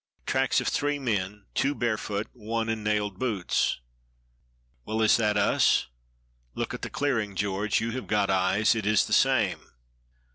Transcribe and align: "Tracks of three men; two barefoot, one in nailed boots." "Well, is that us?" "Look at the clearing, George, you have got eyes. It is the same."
"Tracks 0.25 0.59
of 0.59 0.67
three 0.67 0.97
men; 0.97 1.45
two 1.53 1.75
barefoot, 1.75 2.25
one 2.33 2.69
in 2.69 2.83
nailed 2.83 3.19
boots." 3.19 3.81
"Well, 4.83 4.99
is 5.03 5.15
that 5.17 5.37
us?" 5.37 5.89
"Look 6.55 6.73
at 6.73 6.81
the 6.81 6.89
clearing, 6.89 7.35
George, 7.35 7.79
you 7.81 7.91
have 7.91 8.07
got 8.07 8.31
eyes. 8.31 8.73
It 8.73 8.87
is 8.87 9.05
the 9.05 9.13
same." 9.13 9.59